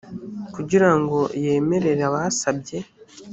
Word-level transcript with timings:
kugira 0.53 0.89
ngo 0.99 1.19
yemerere 1.43 2.01
abasabye 2.09 2.77